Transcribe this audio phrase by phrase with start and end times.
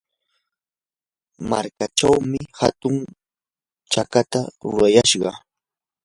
[1.49, 2.95] markachawmi hatun
[3.91, 5.31] chakata rurayashqa.